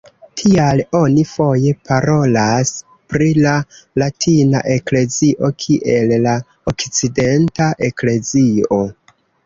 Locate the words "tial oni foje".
0.41-1.73